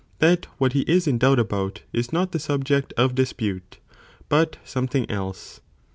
[0.17, 3.77] that what he is in doubt about, is not the subject of dispute,
[4.29, 5.61] but something else.